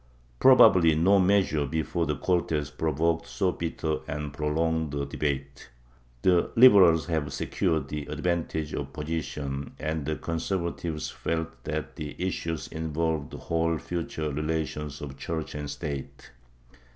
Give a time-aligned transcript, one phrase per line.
[0.37, 5.69] ^ Probably no measure before the Cortes provoked so bitter and prolonged a debate.
[6.23, 12.57] The Liberals had secured the advantage of position, and the Conservatives felt that the issue
[12.71, 16.31] involved the whole future relations of Church and State.